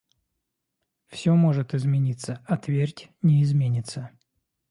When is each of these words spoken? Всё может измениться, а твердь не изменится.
Всё 1.09 1.35
может 1.35 1.75
измениться, 1.75 2.43
а 2.47 2.57
твердь 2.57 3.11
не 3.21 3.43
изменится. 3.43 4.09